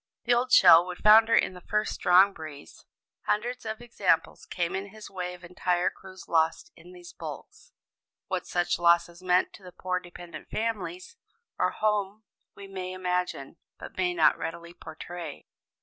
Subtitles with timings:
[0.23, 2.85] The old shell would founder in the first strong breeze.
[3.27, 7.71] Hundreds of examples came in his way of entire crews lost in these hulks.
[8.25, 11.17] What such losses meant to the poor dependent families
[11.59, 12.23] at home
[12.55, 15.45] we may imagine, but may not readily portray.